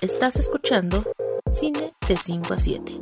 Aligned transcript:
Estás 0.00 0.36
escuchando 0.36 1.04
Cine 1.50 1.92
de 2.06 2.16
5 2.16 2.54
a 2.54 2.56
7. 2.56 3.00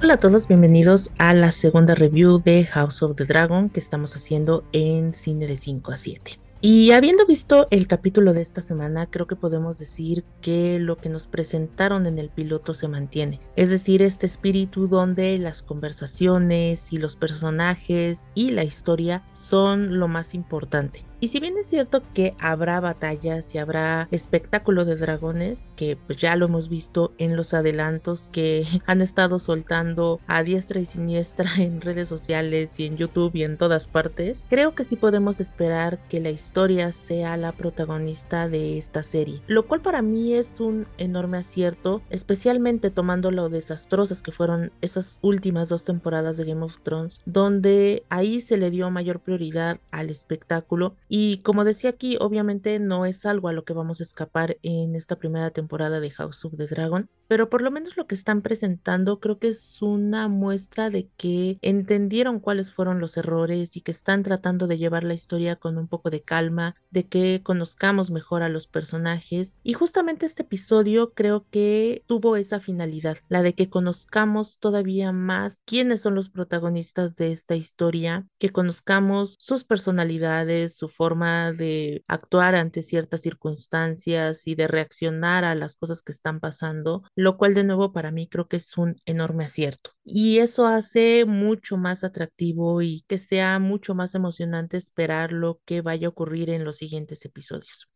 Hola 0.00 0.14
a 0.14 0.20
todos, 0.20 0.46
bienvenidos 0.46 1.10
a 1.18 1.34
la 1.34 1.50
segunda 1.50 1.96
review 1.96 2.40
de 2.40 2.64
House 2.66 3.02
of 3.02 3.16
the 3.16 3.24
Dragon 3.24 3.70
que 3.70 3.80
estamos 3.80 4.14
haciendo 4.14 4.62
en 4.72 5.12
Cine 5.12 5.48
de 5.48 5.56
5 5.56 5.92
a 5.92 5.96
7. 5.96 6.47
Y 6.60 6.90
habiendo 6.90 7.24
visto 7.24 7.68
el 7.70 7.86
capítulo 7.86 8.34
de 8.34 8.40
esta 8.40 8.62
semana, 8.62 9.06
creo 9.06 9.28
que 9.28 9.36
podemos 9.36 9.78
decir 9.78 10.24
que 10.40 10.80
lo 10.80 10.96
que 10.96 11.08
nos 11.08 11.28
presentaron 11.28 12.06
en 12.06 12.18
el 12.18 12.30
piloto 12.30 12.74
se 12.74 12.88
mantiene. 12.88 13.40
Es 13.54 13.70
decir, 13.70 14.02
este 14.02 14.26
espíritu 14.26 14.88
donde 14.88 15.38
las 15.38 15.62
conversaciones 15.62 16.92
y 16.92 16.98
los 16.98 17.14
personajes 17.14 18.28
y 18.34 18.50
la 18.50 18.64
historia 18.64 19.22
son 19.34 20.00
lo 20.00 20.08
más 20.08 20.34
importante. 20.34 21.07
Y 21.20 21.28
si 21.28 21.40
bien 21.40 21.58
es 21.58 21.66
cierto 21.66 22.02
que 22.14 22.34
habrá 22.38 22.78
batallas 22.78 23.54
y 23.54 23.58
habrá 23.58 24.06
espectáculo 24.12 24.84
de 24.84 24.96
dragones, 24.96 25.70
que 25.74 25.96
pues 25.96 26.18
ya 26.18 26.36
lo 26.36 26.46
hemos 26.46 26.68
visto 26.68 27.12
en 27.18 27.36
los 27.36 27.54
adelantos 27.54 28.28
que 28.28 28.66
han 28.86 29.02
estado 29.02 29.38
soltando 29.38 30.20
a 30.28 30.44
diestra 30.44 30.80
y 30.80 30.84
siniestra 30.84 31.50
en 31.58 31.80
redes 31.80 32.08
sociales 32.08 32.78
y 32.78 32.86
en 32.86 32.96
YouTube 32.96 33.34
y 33.34 33.42
en 33.42 33.56
todas 33.56 33.88
partes, 33.88 34.46
creo 34.48 34.74
que 34.74 34.84
sí 34.84 34.94
podemos 34.96 35.40
esperar 35.40 35.98
que 36.08 36.20
la 36.20 36.30
historia 36.30 36.92
sea 36.92 37.36
la 37.36 37.52
protagonista 37.52 38.48
de 38.48 38.78
esta 38.78 39.02
serie, 39.02 39.42
lo 39.48 39.66
cual 39.66 39.80
para 39.80 40.02
mí 40.02 40.34
es 40.34 40.60
un 40.60 40.86
enorme 40.98 41.38
acierto, 41.38 42.00
especialmente 42.10 42.90
tomando 42.90 43.30
lo 43.30 43.48
desastrosas 43.48 44.22
que 44.22 44.32
fueron 44.32 44.70
esas 44.82 45.18
últimas 45.22 45.68
dos 45.68 45.84
temporadas 45.84 46.36
de 46.36 46.44
Game 46.44 46.64
of 46.64 46.78
Thrones, 46.82 47.20
donde 47.26 48.04
ahí 48.08 48.40
se 48.40 48.56
le 48.56 48.70
dio 48.70 48.90
mayor 48.90 49.20
prioridad 49.20 49.80
al 49.90 50.10
espectáculo 50.10 50.94
y 51.08 51.42
como 51.42 51.64
decía 51.64 51.90
aquí, 51.90 52.16
obviamente 52.20 52.78
no 52.80 53.06
es 53.06 53.26
algo 53.26 53.48
a 53.48 53.52
lo 53.52 53.64
que 53.64 53.72
vamos 53.72 54.00
a 54.00 54.04
escapar 54.04 54.58
en 54.62 54.94
esta 54.94 55.16
primera 55.16 55.50
temporada 55.50 56.00
de 56.00 56.10
House 56.10 56.44
of 56.44 56.56
the 56.56 56.66
Dragon, 56.66 57.10
pero 57.28 57.48
por 57.48 57.62
lo 57.62 57.70
menos 57.70 57.96
lo 57.96 58.06
que 58.06 58.14
están 58.14 58.42
presentando 58.42 59.20
creo 59.20 59.38
que 59.38 59.48
es 59.48 59.80
una 59.82 60.28
muestra 60.28 60.90
de 60.90 61.08
que 61.16 61.58
entendieron 61.62 62.40
cuáles 62.40 62.72
fueron 62.72 63.00
los 63.00 63.16
errores 63.16 63.76
y 63.76 63.82
que 63.82 63.92
están 63.92 64.22
tratando 64.22 64.66
de 64.66 64.78
llevar 64.78 65.04
la 65.04 65.14
historia 65.14 65.56
con 65.56 65.78
un 65.78 65.88
poco 65.88 66.10
de 66.10 66.22
calma, 66.22 66.74
de 66.90 67.06
que 67.06 67.42
conozcamos 67.44 68.10
mejor 68.10 68.42
a 68.42 68.48
los 68.48 68.66
personajes. 68.66 69.58
Y 69.62 69.74
justamente 69.74 70.26
este 70.26 70.42
episodio 70.42 71.12
creo 71.12 71.46
que 71.50 72.02
tuvo 72.06 72.36
esa 72.36 72.60
finalidad, 72.60 73.18
la 73.28 73.42
de 73.42 73.54
que 73.54 73.68
conozcamos 73.70 74.58
todavía 74.58 75.12
más 75.12 75.62
quiénes 75.64 76.00
son 76.00 76.14
los 76.14 76.30
protagonistas 76.30 77.16
de 77.16 77.32
esta 77.32 77.56
historia, 77.56 78.26
que 78.38 78.50
conozcamos 78.50 79.36
sus 79.38 79.64
personalidades, 79.64 80.76
su 80.76 80.88
forma 80.88 81.52
de 81.52 82.04
actuar 82.08 82.54
ante 82.54 82.82
ciertas 82.82 83.20
circunstancias 83.20 84.46
y 84.46 84.54
de 84.54 84.66
reaccionar 84.66 85.44
a 85.44 85.54
las 85.54 85.76
cosas 85.76 86.02
que 86.02 86.12
están 86.12 86.40
pasando, 86.40 87.02
lo 87.18 87.36
cual 87.36 87.52
de 87.52 87.64
nuevo 87.64 87.90
para 87.92 88.12
mí 88.12 88.28
creo 88.28 88.46
que 88.46 88.58
es 88.58 88.78
un 88.78 88.94
enorme 89.04 89.42
acierto. 89.42 89.90
Y 90.04 90.38
eso 90.38 90.66
hace 90.66 91.24
mucho 91.26 91.76
más 91.76 92.04
atractivo 92.04 92.80
y 92.80 93.04
que 93.08 93.18
sea 93.18 93.58
mucho 93.58 93.96
más 93.96 94.14
emocionante 94.14 94.76
esperar 94.76 95.32
lo 95.32 95.60
que 95.64 95.80
vaya 95.80 96.06
a 96.06 96.10
ocurrir 96.10 96.48
en 96.48 96.64
los 96.64 96.76
siguientes 96.76 97.24
episodios. 97.24 97.88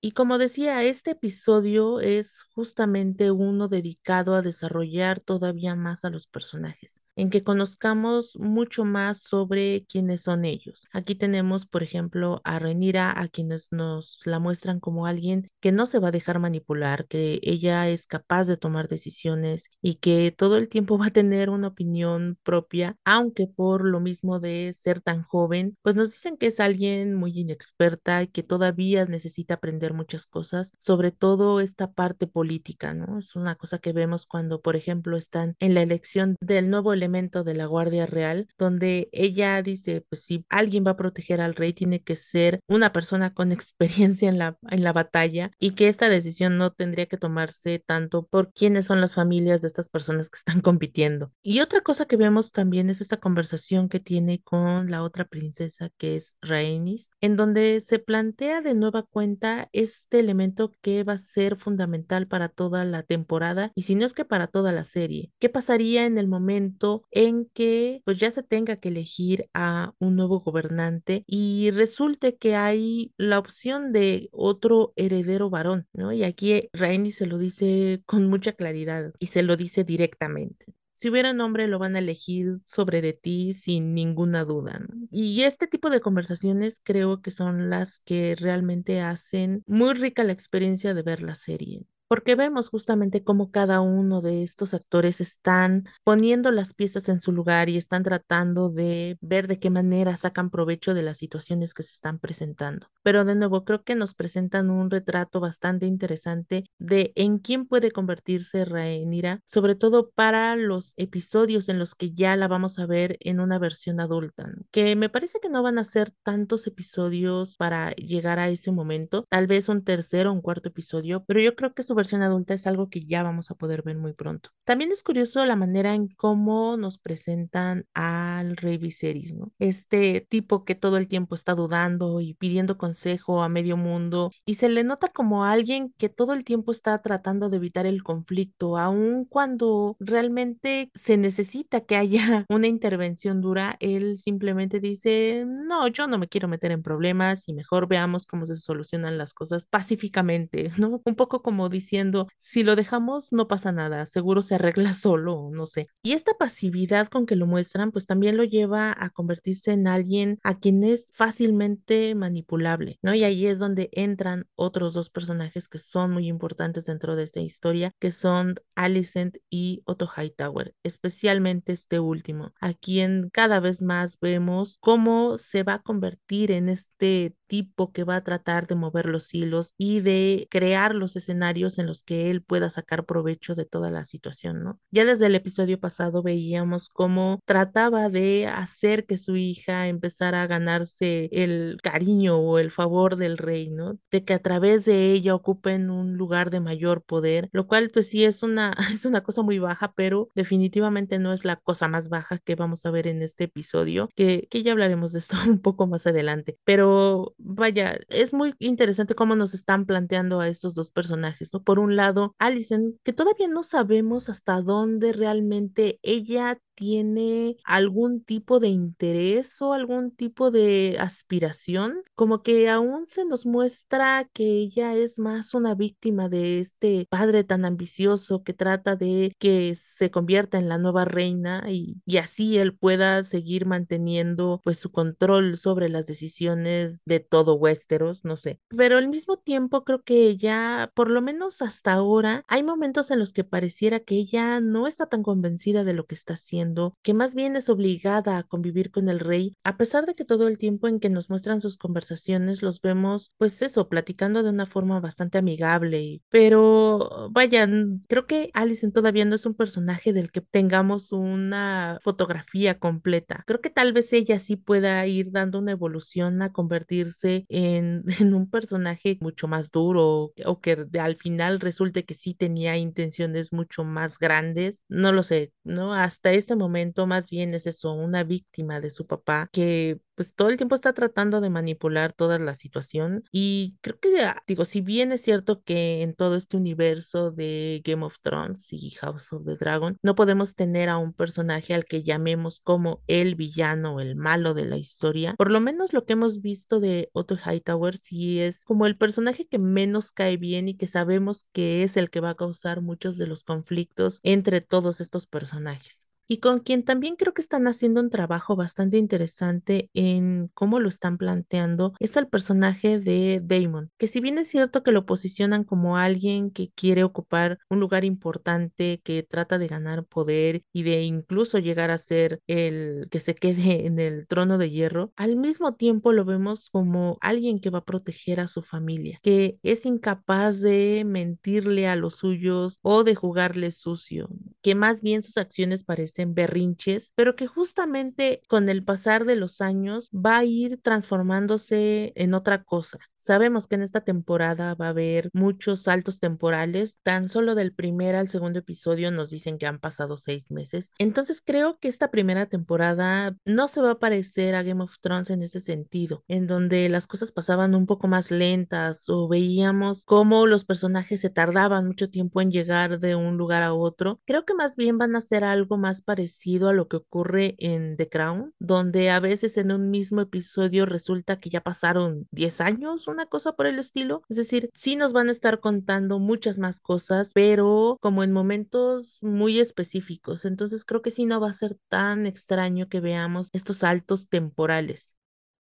Y 0.00 0.12
como 0.12 0.38
decía, 0.38 0.82
este 0.82 1.10
episodio 1.10 2.00
es 2.00 2.40
justamente 2.54 3.30
uno 3.30 3.68
dedicado 3.68 4.34
a 4.34 4.40
desarrollar 4.40 5.20
todavía 5.20 5.74
más 5.74 6.06
a 6.06 6.10
los 6.10 6.26
personajes 6.26 7.02
en 7.20 7.28
que 7.28 7.42
conozcamos 7.42 8.34
mucho 8.38 8.86
más 8.86 9.20
sobre 9.20 9.84
quiénes 9.86 10.22
son 10.22 10.46
ellos. 10.46 10.86
Aquí 10.90 11.14
tenemos, 11.14 11.66
por 11.66 11.82
ejemplo, 11.82 12.40
a 12.44 12.58
Renira, 12.58 13.12
a 13.14 13.28
quienes 13.28 13.72
nos 13.72 14.20
la 14.24 14.38
muestran 14.38 14.80
como 14.80 15.04
alguien 15.04 15.50
que 15.60 15.70
no 15.70 15.86
se 15.86 15.98
va 15.98 16.08
a 16.08 16.12
dejar 16.12 16.38
manipular, 16.38 17.06
que 17.08 17.38
ella 17.42 17.90
es 17.90 18.06
capaz 18.06 18.46
de 18.46 18.56
tomar 18.56 18.88
decisiones 18.88 19.68
y 19.82 19.96
que 19.96 20.32
todo 20.32 20.56
el 20.56 20.70
tiempo 20.70 20.96
va 20.98 21.06
a 21.08 21.10
tener 21.10 21.50
una 21.50 21.68
opinión 21.68 22.38
propia, 22.42 22.96
aunque 23.04 23.46
por 23.46 23.84
lo 23.84 24.00
mismo 24.00 24.40
de 24.40 24.74
ser 24.78 25.00
tan 25.00 25.22
joven, 25.22 25.76
pues 25.82 25.96
nos 25.96 26.12
dicen 26.12 26.38
que 26.38 26.46
es 26.46 26.58
alguien 26.58 27.14
muy 27.14 27.38
inexperta 27.38 28.22
y 28.22 28.28
que 28.28 28.42
todavía 28.42 29.04
necesita 29.04 29.54
aprender 29.54 29.92
muchas 29.92 30.24
cosas, 30.24 30.72
sobre 30.78 31.12
todo 31.12 31.60
esta 31.60 31.92
parte 31.92 32.26
política, 32.26 32.94
¿no? 32.94 33.18
Es 33.18 33.36
una 33.36 33.56
cosa 33.56 33.78
que 33.78 33.92
vemos 33.92 34.24
cuando, 34.24 34.62
por 34.62 34.74
ejemplo, 34.74 35.18
están 35.18 35.54
en 35.58 35.74
la 35.74 35.82
elección 35.82 36.36
del 36.40 36.70
nuevo 36.70 36.94
elemento 36.94 37.09
de 37.10 37.54
la 37.54 37.66
Guardia 37.66 38.06
Real, 38.06 38.48
donde 38.56 39.08
ella 39.12 39.60
dice, 39.62 40.04
pues 40.08 40.22
si 40.22 40.44
alguien 40.48 40.84
va 40.86 40.92
a 40.92 40.96
proteger 40.96 41.40
al 41.40 41.54
rey, 41.54 41.72
tiene 41.72 42.02
que 42.02 42.16
ser 42.16 42.60
una 42.66 42.92
persona 42.92 43.34
con 43.34 43.52
experiencia 43.52 44.28
en 44.28 44.38
la, 44.38 44.56
en 44.70 44.82
la 44.82 44.92
batalla 44.92 45.50
y 45.58 45.72
que 45.72 45.88
esta 45.88 46.08
decisión 46.08 46.56
no 46.56 46.72
tendría 46.72 47.06
que 47.06 47.16
tomarse 47.16 47.78
tanto 47.78 48.26
por 48.26 48.52
quiénes 48.52 48.86
son 48.86 49.00
las 49.00 49.14
familias 49.14 49.62
de 49.62 49.68
estas 49.68 49.88
personas 49.88 50.30
que 50.30 50.36
están 50.36 50.60
compitiendo. 50.62 51.32
Y 51.42 51.60
otra 51.60 51.80
cosa 51.80 52.06
que 52.06 52.16
vemos 52.16 52.52
también 52.52 52.90
es 52.90 53.00
esta 53.00 53.18
conversación 53.18 53.88
que 53.88 54.00
tiene 54.00 54.40
con 54.42 54.90
la 54.90 55.02
otra 55.02 55.24
princesa 55.24 55.90
que 55.98 56.16
es 56.16 56.36
Rhaenys, 56.40 57.10
en 57.20 57.36
donde 57.36 57.80
se 57.80 57.98
plantea 57.98 58.60
de 58.60 58.74
nueva 58.74 59.02
cuenta 59.02 59.68
este 59.72 60.20
elemento 60.20 60.72
que 60.80 61.04
va 61.04 61.14
a 61.14 61.18
ser 61.18 61.56
fundamental 61.56 62.26
para 62.26 62.48
toda 62.48 62.84
la 62.84 63.02
temporada 63.02 63.72
y 63.74 63.82
si 63.82 63.94
no 63.94 64.06
es 64.06 64.14
que 64.14 64.24
para 64.24 64.46
toda 64.46 64.72
la 64.72 64.84
serie. 64.84 65.32
¿Qué 65.38 65.48
pasaría 65.48 66.06
en 66.06 66.18
el 66.18 66.28
momento 66.28 66.89
en 67.10 67.46
que 67.46 68.02
pues 68.04 68.18
ya 68.18 68.30
se 68.30 68.42
tenga 68.42 68.76
que 68.76 68.88
elegir 68.88 69.48
a 69.54 69.94
un 69.98 70.16
nuevo 70.16 70.40
gobernante 70.40 71.24
y 71.26 71.70
resulte 71.72 72.36
que 72.36 72.56
hay 72.56 73.12
la 73.16 73.38
opción 73.38 73.92
de 73.92 74.28
otro 74.32 74.92
heredero 74.96 75.50
varón, 75.50 75.86
¿no? 75.92 76.12
Y 76.12 76.24
aquí 76.24 76.68
Rainy 76.72 77.12
se 77.12 77.26
lo 77.26 77.38
dice 77.38 78.02
con 78.06 78.28
mucha 78.28 78.52
claridad 78.52 79.12
y 79.18 79.26
se 79.28 79.42
lo 79.42 79.56
dice 79.56 79.84
directamente 79.84 80.66
si 81.00 81.08
hubiera 81.08 81.30
un 81.30 81.40
hombre 81.40 81.66
lo 81.66 81.78
van 81.78 81.96
a 81.96 82.00
elegir 82.00 82.58
sobre 82.66 83.00
de 83.00 83.14
ti 83.14 83.54
sin 83.54 83.94
ninguna 83.94 84.44
duda. 84.44 84.82
Y 85.10 85.44
este 85.44 85.66
tipo 85.66 85.88
de 85.88 86.02
conversaciones 86.02 86.82
creo 86.84 87.22
que 87.22 87.30
son 87.30 87.70
las 87.70 88.00
que 88.00 88.36
realmente 88.38 89.00
hacen 89.00 89.64
muy 89.66 89.94
rica 89.94 90.24
la 90.24 90.32
experiencia 90.32 90.92
de 90.92 91.00
ver 91.00 91.22
la 91.22 91.36
serie 91.36 91.86
porque 92.10 92.34
vemos 92.34 92.70
justamente 92.70 93.22
cómo 93.22 93.52
cada 93.52 93.80
uno 93.80 94.20
de 94.20 94.42
estos 94.42 94.74
actores 94.74 95.20
están 95.20 95.84
poniendo 96.02 96.50
las 96.50 96.74
piezas 96.74 97.08
en 97.08 97.20
su 97.20 97.30
lugar 97.30 97.68
y 97.68 97.76
están 97.76 98.02
tratando 98.02 98.68
de 98.68 99.16
ver 99.20 99.46
de 99.46 99.60
qué 99.60 99.70
manera 99.70 100.16
sacan 100.16 100.50
provecho 100.50 100.92
de 100.92 101.02
las 101.02 101.18
situaciones 101.18 101.72
que 101.72 101.84
se 101.84 101.92
están 101.92 102.18
presentando. 102.18 102.88
Pero 103.04 103.24
de 103.24 103.36
nuevo, 103.36 103.64
creo 103.64 103.84
que 103.84 103.94
nos 103.94 104.14
presentan 104.14 104.70
un 104.70 104.90
retrato 104.90 105.38
bastante 105.38 105.86
interesante 105.86 106.64
de 106.80 107.12
en 107.14 107.38
quién 107.38 107.64
puede 107.64 107.92
convertirse 107.92 108.64
Rhaenyra, 108.64 109.40
sobre 109.44 109.76
todo 109.76 110.10
para 110.10 110.56
los 110.56 110.94
episodios 110.96 111.68
en 111.68 111.78
los 111.78 111.94
que 111.94 112.10
ya 112.12 112.34
la 112.34 112.48
vamos 112.48 112.80
a 112.80 112.86
ver 112.86 113.18
en 113.20 113.38
una 113.38 113.60
versión 113.60 114.00
adulta, 114.00 114.50
que 114.72 114.96
me 114.96 115.10
parece 115.10 115.38
que 115.38 115.48
no 115.48 115.62
van 115.62 115.78
a 115.78 115.84
ser 115.84 116.12
tantos 116.24 116.66
episodios 116.66 117.56
para 117.56 117.92
llegar 117.92 118.40
a 118.40 118.48
ese 118.48 118.72
momento, 118.72 119.26
tal 119.28 119.46
vez 119.46 119.68
un 119.68 119.84
tercero 119.84 120.30
o 120.30 120.32
un 120.32 120.40
cuarto 120.40 120.70
episodio, 120.70 121.22
pero 121.28 121.38
yo 121.38 121.54
creo 121.54 121.72
que 121.72 121.84
su 121.84 121.99
versión 122.00 122.22
adulta 122.22 122.54
es 122.54 122.66
algo 122.66 122.88
que 122.88 123.04
ya 123.04 123.22
vamos 123.22 123.50
a 123.50 123.54
poder 123.54 123.82
ver 123.82 123.96
muy 123.96 124.12
pronto. 124.12 124.50
También 124.64 124.90
es 124.92 125.02
curioso 125.02 125.44
la 125.44 125.56
manera 125.56 125.94
en 125.94 126.08
cómo 126.08 126.76
nos 126.76 126.98
presentan 126.98 127.86
al 127.94 128.56
rey 128.56 128.78
Viserys, 128.78 129.34
¿no? 129.34 129.52
Este 129.58 130.26
tipo 130.28 130.64
que 130.64 130.74
todo 130.74 130.96
el 130.96 131.08
tiempo 131.08 131.34
está 131.34 131.54
dudando 131.54 132.20
y 132.20 132.34
pidiendo 132.34 132.78
consejo 132.78 133.42
a 133.42 133.48
medio 133.48 133.76
mundo 133.76 134.30
y 134.46 134.54
se 134.54 134.68
le 134.68 134.84
nota 134.84 135.08
como 135.08 135.44
alguien 135.44 135.92
que 135.98 136.08
todo 136.08 136.32
el 136.32 136.44
tiempo 136.44 136.72
está 136.72 137.00
tratando 137.02 137.50
de 137.50 137.56
evitar 137.58 137.86
el 137.86 138.02
conflicto, 138.02 138.78
aun 138.78 139.24
cuando 139.26 139.96
realmente 140.00 140.90
se 140.94 141.16
necesita 141.16 141.82
que 141.82 141.96
haya 141.96 142.44
una 142.48 142.66
intervención 142.66 143.40
dura, 143.40 143.76
él 143.80 144.18
simplemente 144.18 144.80
dice, 144.80 145.44
no, 145.46 145.88
yo 145.88 146.06
no 146.06 146.18
me 146.18 146.28
quiero 146.28 146.48
meter 146.48 146.72
en 146.72 146.82
problemas 146.82 147.48
y 147.48 147.52
mejor 147.52 147.88
veamos 147.88 148.26
cómo 148.26 148.46
se 148.46 148.56
solucionan 148.56 149.18
las 149.18 149.34
cosas 149.34 149.66
pacíficamente, 149.66 150.70
¿no? 150.78 151.00
Un 151.04 151.14
poco 151.14 151.42
como 151.42 151.68
dice 151.68 151.89
diciendo, 151.90 152.28
si 152.38 152.62
lo 152.62 152.76
dejamos 152.76 153.32
no 153.32 153.48
pasa 153.48 153.72
nada, 153.72 154.06
seguro 154.06 154.42
se 154.42 154.54
arregla 154.54 154.94
solo, 154.94 155.50
no 155.52 155.66
sé. 155.66 155.88
Y 156.02 156.12
esta 156.12 156.34
pasividad 156.34 157.08
con 157.08 157.26
que 157.26 157.36
lo 157.36 157.46
muestran, 157.46 157.90
pues 157.90 158.06
también 158.06 158.36
lo 158.36 158.44
lleva 158.44 158.94
a 158.96 159.10
convertirse 159.10 159.72
en 159.72 159.88
alguien 159.88 160.38
a 160.44 160.58
quien 160.58 160.84
es 160.84 161.10
fácilmente 161.14 162.14
manipulable, 162.14 162.98
¿no? 163.02 163.14
Y 163.14 163.24
ahí 163.24 163.46
es 163.46 163.58
donde 163.58 163.88
entran 163.92 164.46
otros 164.54 164.94
dos 164.94 165.10
personajes 165.10 165.68
que 165.68 165.78
son 165.78 166.12
muy 166.12 166.28
importantes 166.28 166.86
dentro 166.86 167.16
de 167.16 167.24
esta 167.24 167.40
historia, 167.40 167.92
que 167.98 168.12
son 168.12 168.54
Alicent 168.76 169.38
y 169.50 169.82
Otto 169.84 170.08
Hightower, 170.16 170.74
especialmente 170.84 171.72
este 171.72 171.98
último, 171.98 172.52
a 172.60 172.72
quien 172.74 173.30
cada 173.32 173.60
vez 173.60 173.82
más 173.82 174.18
vemos 174.20 174.78
cómo 174.80 175.38
se 175.38 175.64
va 175.64 175.74
a 175.74 175.82
convertir 175.82 176.52
en 176.52 176.68
este 176.68 177.34
tipo 177.50 177.90
que 177.92 178.04
va 178.04 178.14
a 178.14 178.24
tratar 178.24 178.68
de 178.68 178.76
mover 178.76 179.06
los 179.06 179.34
hilos 179.34 179.74
y 179.76 180.00
de 180.00 180.46
crear 180.52 180.94
los 180.94 181.16
escenarios 181.16 181.80
en 181.80 181.86
los 181.86 182.04
que 182.04 182.30
él 182.30 182.42
pueda 182.42 182.70
sacar 182.70 183.04
provecho 183.04 183.56
de 183.56 183.64
toda 183.64 183.90
la 183.90 184.04
situación, 184.04 184.62
¿no? 184.62 184.78
Ya 184.92 185.04
desde 185.04 185.26
el 185.26 185.34
episodio 185.34 185.80
pasado 185.80 186.22
veíamos 186.22 186.88
cómo 186.88 187.40
trataba 187.44 188.08
de 188.08 188.46
hacer 188.46 189.04
que 189.04 189.18
su 189.18 189.34
hija 189.34 189.88
empezara 189.88 190.42
a 190.42 190.46
ganarse 190.46 191.28
el 191.32 191.78
cariño 191.82 192.38
o 192.38 192.60
el 192.60 192.70
favor 192.70 193.16
del 193.16 193.36
rey, 193.36 193.68
¿no? 193.68 193.98
De 194.12 194.24
que 194.24 194.34
a 194.34 194.38
través 194.38 194.84
de 194.84 195.10
ella 195.12 195.34
ocupen 195.34 195.90
un 195.90 196.16
lugar 196.16 196.50
de 196.50 196.60
mayor 196.60 197.02
poder, 197.02 197.48
lo 197.50 197.66
cual 197.66 197.90
pues 197.92 198.08
sí 198.08 198.22
es 198.24 198.44
una, 198.44 198.72
es 198.92 199.04
una 199.04 199.22
cosa 199.22 199.42
muy 199.42 199.58
baja, 199.58 199.92
pero 199.96 200.28
definitivamente 200.36 201.18
no 201.18 201.32
es 201.32 201.44
la 201.44 201.56
cosa 201.56 201.88
más 201.88 202.08
baja 202.08 202.38
que 202.38 202.54
vamos 202.54 202.86
a 202.86 202.92
ver 202.92 203.08
en 203.08 203.22
este 203.22 203.44
episodio, 203.44 204.08
que, 204.14 204.46
que 204.52 204.62
ya 204.62 204.70
hablaremos 204.70 205.12
de 205.12 205.18
esto 205.18 205.36
un 205.48 205.60
poco 205.60 205.88
más 205.88 206.06
adelante. 206.06 206.56
Pero 206.64 207.34
vaya, 207.42 207.98
es 208.08 208.32
muy 208.32 208.54
interesante 208.58 209.14
cómo 209.14 209.36
nos 209.36 209.54
están 209.54 209.86
planteando 209.86 210.40
a 210.40 210.48
estos 210.48 210.74
dos 210.74 210.90
personajes, 210.90 211.50
¿no? 211.52 211.62
Por 211.62 211.78
un 211.78 211.96
lado, 211.96 212.34
Alison, 212.38 212.98
que 213.04 213.12
todavía 213.12 213.48
no 213.48 213.62
sabemos 213.62 214.28
hasta 214.28 214.60
dónde 214.62 215.12
realmente 215.12 215.98
ella 216.02 216.58
tiene 216.80 217.58
algún 217.64 218.24
tipo 218.24 218.58
de 218.58 218.68
interés 218.68 219.60
o 219.60 219.74
algún 219.74 220.12
tipo 220.12 220.50
de 220.50 220.96
aspiración, 220.98 222.00
como 222.14 222.42
que 222.42 222.70
aún 222.70 223.06
se 223.06 223.26
nos 223.26 223.44
muestra 223.44 224.26
que 224.32 224.44
ella 224.44 224.94
es 224.94 225.18
más 225.18 225.52
una 225.52 225.74
víctima 225.74 226.30
de 226.30 226.58
este 226.60 227.06
padre 227.10 227.44
tan 227.44 227.66
ambicioso 227.66 228.42
que 228.42 228.54
trata 228.54 228.96
de 228.96 229.36
que 229.38 229.74
se 229.76 230.10
convierta 230.10 230.56
en 230.56 230.70
la 230.70 230.78
nueva 230.78 231.04
reina 231.04 231.66
y, 231.70 232.00
así 232.16 232.56
él 232.56 232.74
pueda 232.74 233.24
seguir 233.24 233.66
manteniendo 233.66 234.62
pues 234.64 234.78
su 234.78 234.90
control 234.90 235.58
sobre 235.58 235.90
las 235.90 236.06
decisiones 236.06 237.02
de 237.04 237.20
todo 237.20 237.56
Westeros, 237.56 238.24
no 238.24 238.38
sé. 238.38 238.58
Pero 238.70 238.96
al 238.96 239.08
mismo 239.08 239.36
tiempo 239.36 239.84
creo 239.84 240.02
que 240.02 240.28
ella, 240.28 240.90
por 240.94 241.10
lo 241.10 241.20
menos 241.20 241.60
hasta 241.60 241.92
ahora, 241.92 242.42
hay 242.48 242.62
momentos 242.62 243.10
en 243.10 243.18
los 243.18 243.34
que 243.34 243.44
pareciera 243.44 244.00
que 244.00 244.14
ella 244.14 244.60
no 244.60 244.86
está 244.86 245.06
tan 245.06 245.22
convencida 245.22 245.84
de 245.84 245.92
lo 245.92 246.06
que 246.06 246.14
está 246.14 246.34
haciendo 246.34 246.69
que 247.02 247.14
más 247.14 247.34
bien 247.34 247.56
es 247.56 247.68
obligada 247.68 248.38
a 248.38 248.42
convivir 248.42 248.90
con 248.90 249.08
el 249.08 249.20
rey, 249.20 249.56
a 249.64 249.76
pesar 249.76 250.06
de 250.06 250.14
que 250.14 250.24
todo 250.24 250.48
el 250.48 250.58
tiempo 250.58 250.88
en 250.88 251.00
que 251.00 251.10
nos 251.10 251.30
muestran 251.30 251.60
sus 251.60 251.76
conversaciones 251.76 252.62
los 252.62 252.80
vemos, 252.80 253.32
pues 253.38 253.62
eso, 253.62 253.88
platicando 253.88 254.42
de 254.42 254.50
una 254.50 254.66
forma 254.66 255.00
bastante 255.00 255.38
amigable. 255.38 256.22
Pero 256.28 257.28
vaya, 257.30 257.68
creo 258.08 258.26
que 258.26 258.50
Alison 258.54 258.92
todavía 258.92 259.24
no 259.24 259.34
es 259.34 259.46
un 259.46 259.54
personaje 259.54 260.12
del 260.12 260.30
que 260.30 260.40
tengamos 260.40 261.12
una 261.12 261.98
fotografía 262.02 262.78
completa. 262.78 263.44
Creo 263.46 263.60
que 263.60 263.70
tal 263.70 263.92
vez 263.92 264.12
ella 264.12 264.38
sí 264.38 264.56
pueda 264.56 265.06
ir 265.06 265.30
dando 265.32 265.58
una 265.58 265.72
evolución 265.72 266.42
a 266.42 266.52
convertirse 266.52 267.44
en, 267.48 268.04
en 268.20 268.34
un 268.34 268.50
personaje 268.50 269.18
mucho 269.20 269.48
más 269.48 269.70
duro 269.70 270.32
o 270.44 270.60
que 270.60 270.86
al 271.00 271.16
final 271.16 271.60
resulte 271.60 272.04
que 272.04 272.14
sí 272.14 272.34
tenía 272.34 272.76
intenciones 272.76 273.52
mucho 273.52 273.84
más 273.84 274.18
grandes. 274.18 274.82
No 274.88 275.12
lo 275.12 275.22
sé, 275.22 275.52
¿no? 275.64 275.94
Hasta 275.94 276.32
este 276.32 276.49
momento 276.56 277.06
más 277.06 277.30
bien 277.30 277.54
es 277.54 277.66
eso, 277.66 277.92
una 277.92 278.24
víctima 278.24 278.80
de 278.80 278.90
su 278.90 279.06
papá 279.06 279.48
que 279.52 280.00
pues 280.20 280.34
todo 280.34 280.50
el 280.50 280.58
tiempo 280.58 280.74
está 280.74 280.92
tratando 280.92 281.40
de 281.40 281.48
manipular 281.48 282.12
toda 282.12 282.38
la 282.38 282.54
situación. 282.54 283.24
Y 283.32 283.78
creo 283.80 283.98
que, 283.98 284.20
ah, 284.22 284.36
digo, 284.46 284.66
si 284.66 284.82
bien 284.82 285.12
es 285.12 285.22
cierto 285.22 285.62
que 285.62 286.02
en 286.02 286.14
todo 286.14 286.36
este 286.36 286.58
universo 286.58 287.30
de 287.30 287.80
Game 287.86 288.04
of 288.04 288.18
Thrones 288.20 288.70
y 288.70 288.90
House 288.90 289.32
of 289.32 289.46
the 289.46 289.56
Dragon 289.56 289.96
no 290.02 290.14
podemos 290.14 290.54
tener 290.54 290.90
a 290.90 290.98
un 290.98 291.14
personaje 291.14 291.72
al 291.72 291.86
que 291.86 292.02
llamemos 292.02 292.60
como 292.60 293.02
el 293.06 293.34
villano 293.34 293.94
o 293.94 294.00
el 294.00 294.14
malo 294.14 294.52
de 294.52 294.66
la 294.66 294.76
historia, 294.76 295.34
por 295.38 295.50
lo 295.50 295.60
menos 295.62 295.94
lo 295.94 296.04
que 296.04 296.12
hemos 296.12 296.42
visto 296.42 296.80
de 296.80 297.08
Otto 297.14 297.38
Hightower 297.38 297.96
sí 297.96 298.40
es 298.40 298.66
como 298.66 298.84
el 298.84 298.98
personaje 298.98 299.46
que 299.46 299.58
menos 299.58 300.12
cae 300.12 300.36
bien 300.36 300.68
y 300.68 300.76
que 300.76 300.86
sabemos 300.86 301.46
que 301.52 301.82
es 301.82 301.96
el 301.96 302.10
que 302.10 302.20
va 302.20 302.30
a 302.30 302.36
causar 302.36 302.82
muchos 302.82 303.16
de 303.16 303.26
los 303.26 303.42
conflictos 303.42 304.20
entre 304.22 304.60
todos 304.60 305.00
estos 305.00 305.26
personajes 305.26 306.09
y 306.30 306.38
con 306.38 306.60
quien 306.60 306.84
también 306.84 307.16
creo 307.16 307.34
que 307.34 307.42
están 307.42 307.66
haciendo 307.66 308.00
un 308.00 308.08
trabajo 308.08 308.54
bastante 308.54 308.98
interesante 308.98 309.90
en 309.94 310.48
cómo 310.54 310.78
lo 310.78 310.88
están 310.88 311.18
planteando 311.18 311.92
es 311.98 312.16
el 312.16 312.28
personaje 312.28 313.00
de 313.00 313.42
Damon, 313.42 313.90
que 313.98 314.06
si 314.06 314.20
bien 314.20 314.38
es 314.38 314.46
cierto 314.46 314.84
que 314.84 314.92
lo 314.92 315.04
posicionan 315.06 315.64
como 315.64 315.96
alguien 315.96 316.52
que 316.52 316.70
quiere 316.76 317.02
ocupar 317.02 317.58
un 317.68 317.80
lugar 317.80 318.04
importante, 318.04 319.00
que 319.02 319.24
trata 319.24 319.58
de 319.58 319.66
ganar 319.66 320.04
poder 320.04 320.62
y 320.72 320.84
de 320.84 321.02
incluso 321.02 321.58
llegar 321.58 321.90
a 321.90 321.98
ser 321.98 322.38
el 322.46 323.08
que 323.10 323.18
se 323.18 323.34
quede 323.34 323.86
en 323.86 323.98
el 323.98 324.28
trono 324.28 324.56
de 324.56 324.70
hierro, 324.70 325.12
al 325.16 325.34
mismo 325.34 325.74
tiempo 325.74 326.12
lo 326.12 326.24
vemos 326.24 326.70
como 326.70 327.18
alguien 327.22 327.58
que 327.58 327.70
va 327.70 327.80
a 327.80 327.84
proteger 327.84 328.38
a 328.38 328.46
su 328.46 328.62
familia, 328.62 329.18
que 329.24 329.58
es 329.64 329.84
incapaz 329.84 330.60
de 330.60 331.02
mentirle 331.04 331.88
a 331.88 331.96
los 331.96 332.14
suyos 332.14 332.78
o 332.82 333.02
de 333.02 333.16
jugarle 333.16 333.72
sucio, 333.72 334.28
que 334.62 334.76
más 334.76 335.02
bien 335.02 335.24
sus 335.24 335.36
acciones 335.36 335.82
parecen 335.82 336.19
en 336.20 336.34
berrinches, 336.34 337.12
pero 337.14 337.36
que 337.36 337.46
justamente 337.46 338.42
con 338.48 338.68
el 338.68 338.84
pasar 338.84 339.24
de 339.24 339.36
los 339.36 339.60
años 339.60 340.10
va 340.14 340.38
a 340.38 340.44
ir 340.44 340.80
transformándose 340.82 342.12
en 342.16 342.34
otra 342.34 342.62
cosa. 342.64 342.98
Sabemos 343.22 343.66
que 343.66 343.74
en 343.74 343.82
esta 343.82 344.00
temporada 344.00 344.74
va 344.74 344.86
a 344.86 344.88
haber 344.88 345.28
muchos 345.34 345.82
saltos 345.82 346.20
temporales, 346.20 346.98
tan 347.02 347.28
solo 347.28 347.54
del 347.54 347.74
primer 347.74 348.16
al 348.16 348.28
segundo 348.28 348.60
episodio 348.60 349.10
nos 349.10 349.28
dicen 349.28 349.58
que 349.58 349.66
han 349.66 349.78
pasado 349.78 350.16
seis 350.16 350.50
meses. 350.50 350.90
Entonces 350.96 351.42
creo 351.44 351.78
que 351.78 351.88
esta 351.88 352.10
primera 352.10 352.46
temporada 352.46 353.36
no 353.44 353.68
se 353.68 353.82
va 353.82 353.90
a 353.90 353.98
parecer 353.98 354.54
a 354.54 354.62
Game 354.62 354.82
of 354.82 354.98
Thrones 355.02 355.28
en 355.28 355.42
ese 355.42 355.60
sentido, 355.60 356.24
en 356.28 356.46
donde 356.46 356.88
las 356.88 357.06
cosas 357.06 357.30
pasaban 357.30 357.74
un 357.74 357.84
poco 357.84 358.08
más 358.08 358.30
lentas 358.30 359.06
o 359.10 359.28
veíamos 359.28 360.06
cómo 360.06 360.46
los 360.46 360.64
personajes 360.64 361.20
se 361.20 361.28
tardaban 361.28 361.88
mucho 361.88 362.08
tiempo 362.08 362.40
en 362.40 362.50
llegar 362.50 363.00
de 363.00 363.16
un 363.16 363.36
lugar 363.36 363.62
a 363.62 363.74
otro. 363.74 364.22
Creo 364.24 364.46
que 364.46 364.54
más 364.54 364.76
bien 364.76 364.96
van 364.96 365.14
a 365.14 365.20
ser 365.20 365.44
algo 365.44 365.76
más 365.76 366.00
parecido 366.00 366.70
a 366.70 366.72
lo 366.72 366.88
que 366.88 366.96
ocurre 366.96 367.54
en 367.58 367.96
The 367.96 368.08
Crown, 368.08 368.54
donde 368.58 369.10
a 369.10 369.20
veces 369.20 369.58
en 369.58 369.72
un 369.72 369.90
mismo 369.90 370.22
episodio 370.22 370.86
resulta 370.86 371.38
que 371.38 371.50
ya 371.50 371.60
pasaron 371.60 372.26
10 372.30 372.62
años 372.62 373.09
una 373.10 373.26
cosa 373.26 373.52
por 373.52 373.66
el 373.66 373.78
estilo. 373.78 374.22
Es 374.28 374.36
decir, 374.36 374.70
sí 374.74 374.96
nos 374.96 375.12
van 375.12 375.28
a 375.28 375.32
estar 375.32 375.60
contando 375.60 376.18
muchas 376.18 376.58
más 376.58 376.80
cosas, 376.80 377.32
pero 377.34 377.98
como 378.00 378.22
en 378.24 378.32
momentos 378.32 379.18
muy 379.22 379.60
específicos. 379.60 380.44
Entonces 380.44 380.84
creo 380.84 381.02
que 381.02 381.10
sí 381.10 381.26
no 381.26 381.40
va 381.40 381.50
a 381.50 381.52
ser 381.52 381.76
tan 381.88 382.26
extraño 382.26 382.88
que 382.88 383.00
veamos 383.00 383.50
estos 383.52 383.78
saltos 383.78 384.28
temporales. 384.28 385.16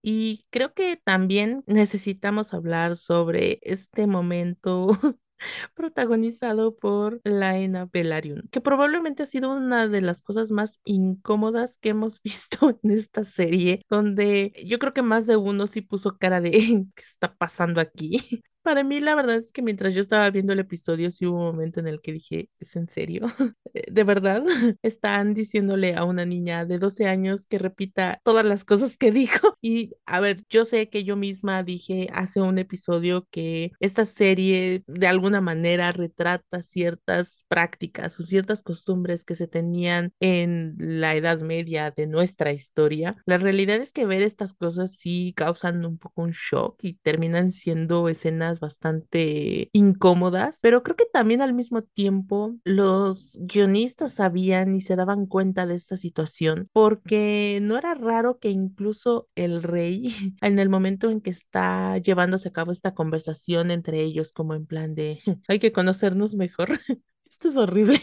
Y 0.02 0.44
creo 0.50 0.72
que 0.74 0.96
también 1.02 1.64
necesitamos 1.66 2.54
hablar 2.54 2.96
sobre 2.96 3.58
este 3.62 4.06
momento 4.06 4.88
protagonizado 5.74 6.76
por 6.76 7.20
Laena 7.24 7.88
Velaryon, 7.92 8.48
que 8.50 8.60
probablemente 8.60 9.22
ha 9.22 9.26
sido 9.26 9.52
una 9.52 9.88
de 9.88 10.00
las 10.00 10.22
cosas 10.22 10.50
más 10.50 10.80
incómodas 10.84 11.78
que 11.78 11.90
hemos 11.90 12.20
visto 12.22 12.78
en 12.82 12.90
esta 12.90 13.24
serie, 13.24 13.82
donde 13.88 14.52
yo 14.66 14.78
creo 14.78 14.92
que 14.94 15.02
más 15.02 15.26
de 15.26 15.36
uno 15.36 15.66
sí 15.66 15.80
puso 15.82 16.18
cara 16.18 16.40
de 16.40 16.50
¿qué 16.50 17.02
está 17.02 17.34
pasando 17.36 17.80
aquí? 17.80 18.42
Para 18.66 18.82
mí 18.82 18.98
la 18.98 19.14
verdad 19.14 19.36
es 19.36 19.52
que 19.52 19.62
mientras 19.62 19.94
yo 19.94 20.00
estaba 20.00 20.28
viendo 20.28 20.52
el 20.52 20.58
episodio 20.58 21.12
sí 21.12 21.24
hubo 21.24 21.38
un 21.38 21.44
momento 21.54 21.78
en 21.78 21.86
el 21.86 22.00
que 22.00 22.12
dije, 22.12 22.50
¿es 22.58 22.74
en 22.74 22.88
serio? 22.88 23.22
¿De 23.92 24.02
verdad? 24.02 24.42
Están 24.82 25.34
diciéndole 25.34 25.94
a 25.94 26.02
una 26.02 26.24
niña 26.24 26.64
de 26.64 26.78
12 26.78 27.06
años 27.06 27.46
que 27.46 27.58
repita 27.60 28.20
todas 28.24 28.44
las 28.44 28.64
cosas 28.64 28.96
que 28.96 29.12
dijo. 29.12 29.56
Y 29.62 29.92
a 30.04 30.18
ver, 30.18 30.42
yo 30.50 30.64
sé 30.64 30.88
que 30.88 31.04
yo 31.04 31.14
misma 31.14 31.62
dije 31.62 32.08
hace 32.12 32.40
un 32.40 32.58
episodio 32.58 33.28
que 33.30 33.70
esta 33.78 34.04
serie 34.04 34.82
de 34.88 35.06
alguna 35.06 35.40
manera 35.40 35.92
retrata 35.92 36.64
ciertas 36.64 37.44
prácticas 37.46 38.18
o 38.18 38.24
ciertas 38.24 38.64
costumbres 38.64 39.22
que 39.22 39.36
se 39.36 39.46
tenían 39.46 40.12
en 40.18 40.74
la 40.78 41.14
Edad 41.14 41.38
Media 41.40 41.92
de 41.92 42.08
nuestra 42.08 42.52
historia. 42.52 43.14
La 43.26 43.38
realidad 43.38 43.76
es 43.76 43.92
que 43.92 44.06
ver 44.06 44.22
estas 44.22 44.54
cosas 44.54 44.96
sí 44.96 45.34
causan 45.36 45.86
un 45.86 45.98
poco 45.98 46.22
un 46.22 46.32
shock 46.32 46.82
y 46.82 46.94
terminan 46.94 47.52
siendo 47.52 48.08
escenas 48.08 48.55
bastante 48.60 49.68
incómodas, 49.72 50.58
pero 50.62 50.82
creo 50.82 50.96
que 50.96 51.06
también 51.12 51.42
al 51.42 51.54
mismo 51.54 51.82
tiempo 51.82 52.56
los 52.64 53.38
guionistas 53.42 54.14
sabían 54.14 54.74
y 54.74 54.80
se 54.80 54.96
daban 54.96 55.26
cuenta 55.26 55.66
de 55.66 55.74
esta 55.74 55.96
situación 55.96 56.68
porque 56.72 57.58
no 57.62 57.78
era 57.78 57.94
raro 57.94 58.38
que 58.38 58.50
incluso 58.50 59.28
el 59.34 59.62
rey 59.62 60.14
en 60.40 60.58
el 60.58 60.68
momento 60.68 61.10
en 61.10 61.20
que 61.20 61.30
está 61.30 61.98
llevándose 61.98 62.48
a 62.48 62.52
cabo 62.52 62.72
esta 62.72 62.94
conversación 62.94 63.70
entre 63.70 64.00
ellos 64.00 64.32
como 64.32 64.54
en 64.54 64.66
plan 64.66 64.94
de 64.94 65.20
hay 65.48 65.58
que 65.58 65.72
conocernos 65.72 66.34
mejor. 66.34 66.68
Esto 67.30 67.48
es 67.48 67.56
horrible. 67.56 68.00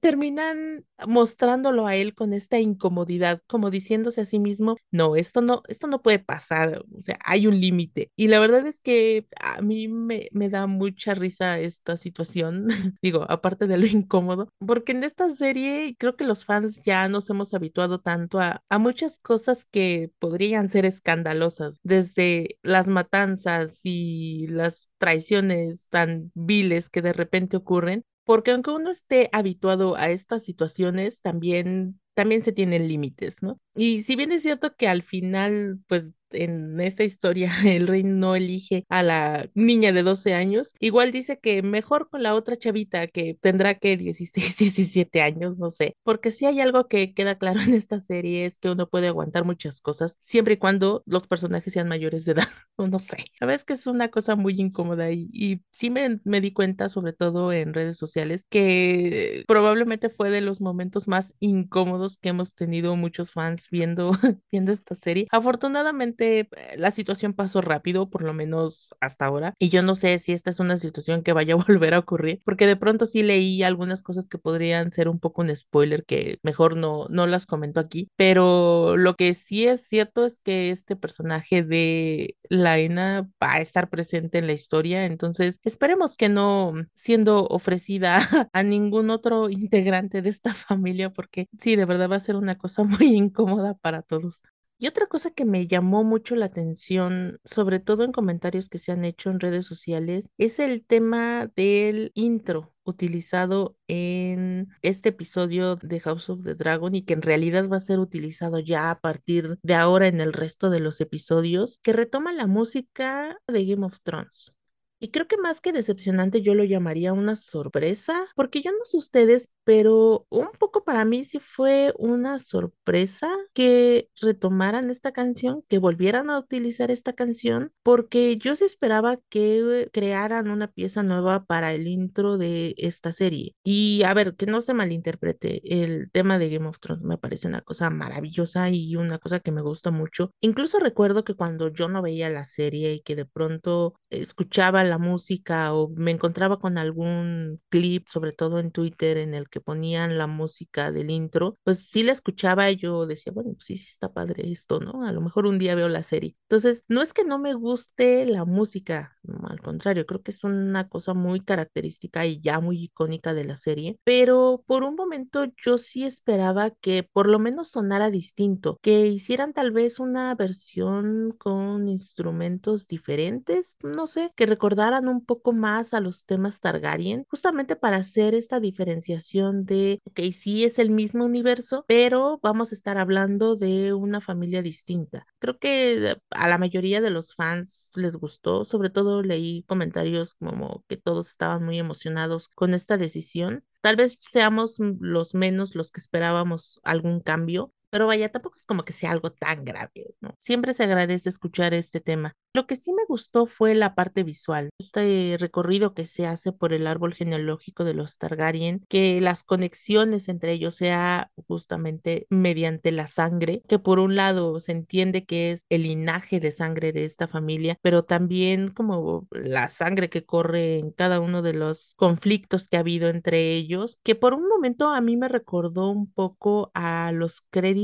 Terminan 0.00 0.84
mostrándolo 1.06 1.86
a 1.86 1.94
él 1.96 2.14
con 2.14 2.32
esta 2.32 2.58
incomodidad, 2.58 3.42
como 3.46 3.70
diciéndose 3.70 4.22
a 4.22 4.24
sí 4.24 4.38
mismo, 4.38 4.76
no, 4.90 5.16
esto 5.16 5.40
no, 5.42 5.62
esto 5.68 5.86
no 5.86 6.02
puede 6.02 6.18
pasar, 6.18 6.82
o 6.96 7.00
sea, 7.00 7.18
hay 7.24 7.46
un 7.46 7.60
límite. 7.60 8.10
Y 8.16 8.28
la 8.28 8.38
verdad 8.40 8.66
es 8.66 8.80
que 8.80 9.26
a 9.40 9.60
mí 9.62 9.88
me, 9.88 10.28
me 10.32 10.48
da 10.48 10.66
mucha 10.66 11.14
risa 11.14 11.58
esta 11.58 11.96
situación, 11.96 12.66
digo, 13.02 13.24
aparte 13.30 13.66
de 13.66 13.78
lo 13.78 13.86
incómodo, 13.86 14.48
porque 14.66 14.92
en 14.92 15.04
esta 15.04 15.34
serie 15.34 15.94
creo 15.98 16.16
que 16.16 16.24
los 16.24 16.44
fans 16.44 16.82
ya 16.84 17.08
nos 17.08 17.28
hemos 17.30 17.54
habituado 17.54 18.00
tanto 18.00 18.40
a, 18.40 18.62
a 18.68 18.78
muchas 18.78 19.18
cosas 19.18 19.64
que 19.64 20.10
podrían 20.18 20.68
ser 20.68 20.86
escandalosas, 20.86 21.78
desde 21.82 22.58
las 22.62 22.86
matanzas 22.86 23.80
y 23.84 24.46
las 24.48 24.88
traiciones 24.98 25.88
tan 25.90 26.30
viles 26.34 26.88
que 26.90 27.02
de 27.02 27.12
repente 27.12 27.56
ocurren, 27.56 28.04
porque 28.30 28.52
aunque 28.52 28.70
uno 28.70 28.92
esté 28.92 29.28
habituado 29.32 29.96
a 29.96 30.08
estas 30.10 30.44
situaciones, 30.44 31.20
también, 31.20 32.00
también 32.14 32.42
se 32.42 32.52
tienen 32.52 32.86
límites, 32.86 33.42
¿no? 33.42 33.58
Y 33.74 34.04
si 34.04 34.14
bien 34.14 34.30
es 34.30 34.44
cierto 34.44 34.72
que 34.76 34.86
al 34.86 35.02
final, 35.02 35.80
pues 35.88 36.04
en 36.32 36.80
esta 36.80 37.04
historia 37.04 37.50
el 37.64 37.86
rey 37.86 38.02
no 38.02 38.36
elige 38.36 38.84
a 38.88 39.02
la 39.02 39.48
niña 39.54 39.92
de 39.92 40.02
12 40.02 40.34
años, 40.34 40.72
igual 40.80 41.12
dice 41.12 41.38
que 41.38 41.62
mejor 41.62 42.08
con 42.10 42.22
la 42.22 42.34
otra 42.34 42.56
chavita 42.56 43.06
que 43.06 43.36
tendrá 43.40 43.74
que 43.74 43.96
16, 43.96 44.56
17 44.56 45.22
años, 45.22 45.58
no 45.58 45.70
sé, 45.70 45.96
porque 46.02 46.30
si 46.30 46.46
hay 46.46 46.60
algo 46.60 46.88
que 46.88 47.14
queda 47.14 47.38
claro 47.38 47.60
en 47.60 47.74
esta 47.74 48.00
serie 48.00 48.46
es 48.46 48.58
que 48.58 48.70
uno 48.70 48.88
puede 48.88 49.08
aguantar 49.08 49.44
muchas 49.44 49.80
cosas 49.80 50.16
siempre 50.20 50.54
y 50.54 50.58
cuando 50.58 51.02
los 51.06 51.26
personajes 51.26 51.72
sean 51.72 51.88
mayores 51.88 52.24
de 52.24 52.32
edad, 52.32 52.48
o 52.76 52.86
no 52.86 52.98
sé, 52.98 53.16
la 53.40 53.46
verdad 53.46 53.60
es 53.60 53.64
que 53.64 53.74
es 53.74 53.86
una 53.86 54.08
cosa 54.08 54.36
muy 54.36 54.60
incómoda 54.60 55.10
y, 55.10 55.62
sí 55.70 55.90
me, 55.90 56.40
di 56.40 56.52
cuenta, 56.52 56.88
sobre 56.88 57.12
todo 57.12 57.52
en 57.52 57.74
redes 57.74 57.96
sociales, 57.96 58.46
que 58.48 59.44
probablemente 59.46 60.08
fue 60.08 60.30
de 60.30 60.40
los 60.40 60.60
momentos 60.60 61.08
más 61.08 61.34
incómodos 61.40 62.16
que 62.16 62.30
hemos 62.30 62.54
tenido 62.54 62.96
muchos 62.96 63.32
fans 63.32 63.68
viendo 63.70 64.12
esta 64.50 64.94
serie. 64.94 65.26
Afortunadamente, 65.30 66.19
eh, 66.20 66.48
la 66.76 66.90
situación 66.90 67.34
pasó 67.34 67.60
rápido, 67.60 68.10
por 68.10 68.22
lo 68.22 68.32
menos 68.32 68.94
hasta 69.00 69.26
ahora, 69.26 69.54
y 69.58 69.68
yo 69.70 69.82
no 69.82 69.96
sé 69.96 70.18
si 70.18 70.32
esta 70.32 70.50
es 70.50 70.60
una 70.60 70.78
situación 70.78 71.22
que 71.22 71.32
vaya 71.32 71.54
a 71.54 71.56
volver 71.68 71.94
a 71.94 71.98
ocurrir, 72.00 72.40
porque 72.44 72.66
de 72.66 72.76
pronto 72.76 73.06
sí 73.06 73.22
leí 73.22 73.62
algunas 73.62 74.02
cosas 74.02 74.28
que 74.28 74.38
podrían 74.38 74.90
ser 74.90 75.08
un 75.08 75.20
poco 75.20 75.42
un 75.42 75.54
spoiler, 75.54 76.04
que 76.04 76.38
mejor 76.42 76.76
no, 76.76 77.06
no 77.08 77.26
las 77.26 77.46
comento 77.46 77.80
aquí, 77.80 78.08
pero 78.16 78.96
lo 78.96 79.16
que 79.16 79.34
sí 79.34 79.66
es 79.66 79.86
cierto 79.86 80.24
es 80.26 80.38
que 80.38 80.70
este 80.70 80.96
personaje 80.96 81.62
de 81.62 82.36
Laena 82.48 83.28
va 83.42 83.54
a 83.54 83.60
estar 83.60 83.88
presente 83.90 84.38
en 84.38 84.46
la 84.46 84.52
historia, 84.52 85.06
entonces 85.06 85.58
esperemos 85.64 86.16
que 86.16 86.28
no 86.28 86.72
siendo 86.94 87.46
ofrecida 87.46 88.18
a 88.52 88.62
ningún 88.62 89.10
otro 89.10 89.50
integrante 89.50 90.22
de 90.22 90.28
esta 90.30 90.54
familia, 90.54 91.10
porque 91.10 91.48
sí, 91.58 91.76
de 91.76 91.84
verdad 91.84 92.10
va 92.10 92.16
a 92.16 92.20
ser 92.20 92.36
una 92.36 92.56
cosa 92.58 92.82
muy 92.84 93.06
incómoda 93.14 93.74
para 93.74 94.02
todos. 94.02 94.40
Y 94.82 94.86
otra 94.86 95.06
cosa 95.06 95.30
que 95.30 95.44
me 95.44 95.66
llamó 95.66 96.04
mucho 96.04 96.34
la 96.36 96.46
atención, 96.46 97.38
sobre 97.44 97.80
todo 97.80 98.02
en 98.02 98.12
comentarios 98.12 98.70
que 98.70 98.78
se 98.78 98.92
han 98.92 99.04
hecho 99.04 99.28
en 99.28 99.38
redes 99.38 99.66
sociales, 99.66 100.30
es 100.38 100.58
el 100.58 100.86
tema 100.86 101.50
del 101.54 102.12
intro 102.14 102.72
utilizado 102.84 103.76
en 103.88 104.68
este 104.80 105.10
episodio 105.10 105.76
de 105.76 106.00
House 106.00 106.30
of 106.30 106.44
the 106.44 106.54
Dragon 106.54 106.94
y 106.94 107.02
que 107.02 107.12
en 107.12 107.20
realidad 107.20 107.68
va 107.68 107.76
a 107.76 107.80
ser 107.80 107.98
utilizado 107.98 108.58
ya 108.58 108.90
a 108.90 109.00
partir 109.00 109.58
de 109.62 109.74
ahora 109.74 110.08
en 110.08 110.18
el 110.22 110.32
resto 110.32 110.70
de 110.70 110.80
los 110.80 111.02
episodios, 111.02 111.78
que 111.82 111.92
retoma 111.92 112.32
la 112.32 112.46
música 112.46 113.36
de 113.48 113.66
Game 113.66 113.84
of 113.84 114.00
Thrones. 114.02 114.54
Y 114.98 115.10
creo 115.10 115.26
que 115.28 115.36
más 115.36 115.60
que 115.60 115.72
decepcionante 115.72 116.40
yo 116.40 116.54
lo 116.54 116.64
llamaría 116.64 117.12
una 117.12 117.36
sorpresa, 117.36 118.26
porque 118.34 118.62
yo 118.62 118.70
no 118.72 118.84
sé 118.84 118.96
ustedes, 118.96 119.50
pero 119.64 120.26
un 120.30 120.48
poco 120.58 120.84
para 120.84 121.04
mí 121.04 121.24
sí 121.24 121.38
fue 121.38 121.92
una 121.98 122.38
sorpresa 122.38 123.30
que 123.52 124.08
retomaran 124.20 124.90
esta 124.90 125.12
canción, 125.12 125.62
que 125.68 125.78
volvieran 125.78 126.30
a 126.30 126.38
utilizar 126.38 126.90
esta 126.90 127.12
canción, 127.12 127.72
porque 127.82 128.36
yo 128.38 128.56
sí 128.56 128.64
esperaba 128.64 129.18
que 129.28 129.88
crearan 129.92 130.50
una 130.50 130.68
pieza 130.68 131.02
nueva 131.02 131.44
para 131.44 131.72
el 131.72 131.86
intro 131.86 132.38
de 132.38 132.74
esta 132.78 133.12
serie. 133.12 133.54
Y 133.64 134.02
a 134.04 134.14
ver, 134.14 134.36
que 134.36 134.46
no 134.46 134.60
se 134.60 134.74
malinterprete, 134.74 135.82
el 135.82 136.10
tema 136.10 136.38
de 136.38 136.50
Game 136.50 136.66
of 136.68 136.80
Thrones 136.80 137.02
me 137.04 137.18
parece 137.18 137.48
una 137.48 137.60
cosa 137.62 137.90
maravillosa 137.90 138.70
y 138.70 138.96
una 138.96 139.18
cosa 139.18 139.40
que 139.40 139.52
me 139.52 139.62
gusta 139.62 139.90
mucho. 139.90 140.30
Incluso 140.40 140.78
recuerdo 140.78 141.24
que 141.24 141.34
cuando 141.34 141.68
yo 141.68 141.88
no 141.88 142.02
veía 142.02 142.30
la 142.30 142.44
serie 142.44 142.94
y 142.94 143.02
que 143.02 143.16
de 143.16 143.26
pronto 143.26 143.94
escuchaba 144.10 144.84
la 144.84 144.98
música 144.98 145.74
o 145.74 145.90
me 145.96 146.10
encontraba 146.10 146.58
con 146.58 146.78
algún 146.78 147.60
clip, 147.68 148.08
sobre 148.08 148.32
todo 148.32 148.58
en 148.58 148.70
Twitter, 148.72 149.16
en 149.18 149.34
el 149.34 149.48
que 149.48 149.60
ponían 149.60 150.18
la 150.18 150.26
música 150.26 150.92
del 150.92 151.10
intro, 151.10 151.58
pues 151.64 151.88
sí 151.88 152.02
la 152.02 152.12
escuchaba 152.12 152.70
y 152.70 152.76
yo 152.76 153.06
decía, 153.06 153.32
pues 153.42 153.64
sí, 153.64 153.76
sí 153.76 153.86
está 153.88 154.12
padre 154.12 154.50
esto, 154.50 154.80
¿no? 154.80 155.04
A 155.04 155.12
lo 155.12 155.20
mejor 155.20 155.46
un 155.46 155.58
día 155.58 155.74
veo 155.74 155.88
la 155.88 156.02
serie. 156.02 156.36
Entonces, 156.48 156.82
no 156.88 157.02
es 157.02 157.12
que 157.12 157.24
no 157.24 157.38
me 157.38 157.54
guste 157.54 158.26
la 158.26 158.44
música, 158.44 159.16
al 159.48 159.60
contrario, 159.60 160.06
creo 160.06 160.22
que 160.22 160.30
es 160.30 160.44
una 160.44 160.88
cosa 160.88 161.14
muy 161.14 161.40
característica 161.40 162.26
y 162.26 162.40
ya 162.40 162.60
muy 162.60 162.84
icónica 162.84 163.34
de 163.34 163.44
la 163.44 163.56
serie, 163.56 163.98
pero 164.04 164.62
por 164.66 164.82
un 164.84 164.94
momento 164.94 165.44
yo 165.64 165.78
sí 165.78 166.04
esperaba 166.04 166.70
que 166.70 167.02
por 167.02 167.28
lo 167.28 167.38
menos 167.38 167.70
sonara 167.70 168.10
distinto, 168.10 168.78
que 168.82 169.06
hicieran 169.08 169.52
tal 169.52 169.70
vez 169.72 169.98
una 170.00 170.34
versión 170.34 171.34
con 171.38 171.88
instrumentos 171.88 172.86
diferentes, 172.86 173.76
no 173.82 174.06
sé, 174.06 174.32
que 174.36 174.46
recordaran 174.46 175.08
un 175.08 175.24
poco 175.24 175.52
más 175.52 175.94
a 175.94 176.00
los 176.00 176.24
temas 176.24 176.60
Targaryen, 176.60 177.24
justamente 177.28 177.76
para 177.76 177.96
hacer 177.96 178.34
esta 178.34 178.60
diferenciación 178.60 179.64
de, 179.64 180.00
ok, 180.04 180.20
sí 180.32 180.64
es 180.64 180.78
el 180.78 180.90
mismo 180.90 181.24
universo, 181.24 181.84
pero 181.86 182.38
vamos 182.42 182.72
a 182.72 182.74
estar 182.74 182.98
hablando 182.98 183.29
de 183.38 183.92
una 183.94 184.20
familia 184.20 184.62
distinta. 184.62 185.26
Creo 185.38 185.58
que 185.58 186.16
a 186.30 186.48
la 186.48 186.58
mayoría 186.58 187.00
de 187.00 187.10
los 187.10 187.34
fans 187.34 187.90
les 187.94 188.16
gustó, 188.16 188.64
sobre 188.64 188.90
todo 188.90 189.22
leí 189.22 189.64
comentarios 189.64 190.34
como 190.34 190.84
que 190.88 190.96
todos 190.96 191.30
estaban 191.30 191.64
muy 191.64 191.78
emocionados 191.78 192.48
con 192.48 192.74
esta 192.74 192.96
decisión. 192.96 193.64
Tal 193.80 193.96
vez 193.96 194.16
seamos 194.18 194.76
los 194.78 195.34
menos 195.34 195.74
los 195.74 195.90
que 195.90 196.00
esperábamos 196.00 196.80
algún 196.82 197.20
cambio, 197.20 197.72
pero 197.90 198.06
vaya, 198.06 198.30
tampoco 198.30 198.56
es 198.56 198.66
como 198.66 198.84
que 198.84 198.92
sea 198.92 199.10
algo 199.10 199.30
tan 199.32 199.64
grave, 199.64 200.14
¿no? 200.20 200.34
Siempre 200.38 200.72
se 200.72 200.84
agradece 200.84 201.28
escuchar 201.28 201.74
este 201.74 202.00
tema. 202.00 202.34
Lo 202.52 202.66
que 202.66 202.76
sí 202.76 202.92
me 202.92 203.04
gustó 203.08 203.46
fue 203.46 203.74
la 203.74 203.94
parte 203.94 204.24
visual, 204.24 204.70
este 204.78 205.36
recorrido 205.38 205.94
que 205.94 206.06
se 206.06 206.26
hace 206.26 206.52
por 206.52 206.72
el 206.72 206.86
árbol 206.86 207.14
genealógico 207.14 207.84
de 207.84 207.94
los 207.94 208.18
Targaryen, 208.18 208.84
que 208.88 209.20
las 209.20 209.44
conexiones 209.44 210.28
entre 210.28 210.52
ellos 210.52 210.74
sea 210.74 211.30
justamente 211.46 212.26
mediante 212.28 212.90
la 212.90 213.06
sangre, 213.06 213.62
que 213.68 213.78
por 213.78 213.98
un 214.00 214.16
lado 214.16 214.58
se 214.60 214.72
entiende 214.72 215.24
que 215.24 215.52
es 215.52 215.64
el 215.68 215.82
linaje 215.82 216.40
de 216.40 216.50
sangre 216.50 216.92
de 216.92 217.04
esta 217.04 217.28
familia, 217.28 217.76
pero 217.82 218.04
también 218.04 218.68
como 218.68 219.28
la 219.30 219.70
sangre 219.70 220.10
que 220.10 220.24
corre 220.24 220.78
en 220.78 220.90
cada 220.90 221.20
uno 221.20 221.42
de 221.42 221.52
los 221.52 221.94
conflictos 221.96 222.68
que 222.68 222.76
ha 222.76 222.80
habido 222.80 223.08
entre 223.08 223.52
ellos, 223.52 223.98
que 224.02 224.14
por 224.14 224.34
un 224.34 224.48
momento 224.48 224.90
a 224.90 225.00
mí 225.00 225.16
me 225.16 225.28
recordó 225.28 225.90
un 225.90 226.10
poco 226.12 226.72
a 226.74 227.12
los 227.12 227.42
créditos 227.50 227.79